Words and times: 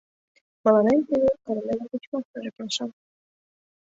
Мыланем 0.63 0.99
теве 1.07 1.31
Королёвын 1.45 1.87
тичмашыже 1.91 2.49
келша! 2.55 2.85